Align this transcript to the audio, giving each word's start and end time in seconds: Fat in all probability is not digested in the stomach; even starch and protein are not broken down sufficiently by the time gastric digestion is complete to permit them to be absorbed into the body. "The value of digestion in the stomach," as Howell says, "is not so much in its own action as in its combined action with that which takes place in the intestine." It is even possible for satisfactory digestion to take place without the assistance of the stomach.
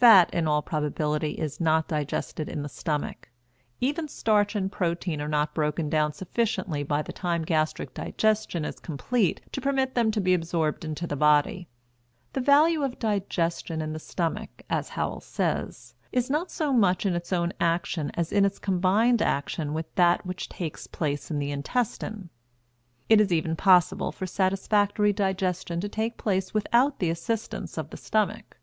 Fat 0.00 0.34
in 0.34 0.48
all 0.48 0.62
probability 0.62 1.34
is 1.38 1.60
not 1.60 1.86
digested 1.86 2.48
in 2.48 2.60
the 2.62 2.68
stomach; 2.68 3.28
even 3.80 4.08
starch 4.08 4.56
and 4.56 4.72
protein 4.72 5.20
are 5.22 5.28
not 5.28 5.54
broken 5.54 5.88
down 5.88 6.12
sufficiently 6.12 6.82
by 6.82 7.02
the 7.02 7.12
time 7.12 7.44
gastric 7.44 7.94
digestion 7.94 8.64
is 8.64 8.80
complete 8.80 9.40
to 9.52 9.60
permit 9.60 9.94
them 9.94 10.10
to 10.10 10.20
be 10.20 10.34
absorbed 10.34 10.84
into 10.84 11.06
the 11.06 11.14
body. 11.14 11.68
"The 12.32 12.40
value 12.40 12.82
of 12.82 12.98
digestion 12.98 13.80
in 13.80 13.92
the 13.92 14.00
stomach," 14.00 14.62
as 14.68 14.88
Howell 14.88 15.20
says, 15.20 15.94
"is 16.10 16.28
not 16.28 16.50
so 16.50 16.72
much 16.72 17.06
in 17.06 17.14
its 17.14 17.32
own 17.32 17.52
action 17.60 18.10
as 18.14 18.32
in 18.32 18.44
its 18.44 18.58
combined 18.58 19.22
action 19.22 19.72
with 19.72 19.86
that 19.94 20.26
which 20.26 20.48
takes 20.48 20.88
place 20.88 21.30
in 21.30 21.38
the 21.38 21.52
intestine." 21.52 22.28
It 23.08 23.20
is 23.20 23.32
even 23.32 23.54
possible 23.54 24.10
for 24.10 24.26
satisfactory 24.26 25.12
digestion 25.12 25.80
to 25.80 25.88
take 25.88 26.16
place 26.16 26.52
without 26.52 26.98
the 26.98 27.10
assistance 27.10 27.78
of 27.78 27.90
the 27.90 27.96
stomach. 27.96 28.56